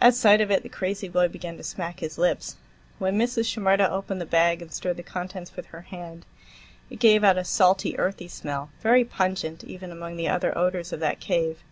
[0.00, 2.54] At sight of it, the crazy boy began to smack his lips.
[3.00, 3.46] When Mrs.
[3.46, 6.24] Shimerda opened the bag and stirred the contents with her hand,
[6.88, 11.00] it gave out a salty, earthy smell, very pungent, even among the other odors of
[11.00, 11.64] that cave.